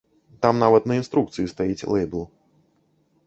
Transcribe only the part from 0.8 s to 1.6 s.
на інструкцыі